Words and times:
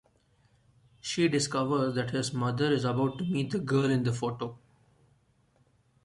She 0.99 1.27
discovers 1.27 1.93
that 1.93 2.09
his 2.09 2.33
mother 2.33 2.73
is 2.73 2.85
about 2.85 3.19
to 3.19 3.23
meet 3.23 3.51
the 3.51 3.59
girl 3.59 3.91
in 3.91 4.01
the 4.01 4.11
photo. 4.11 4.57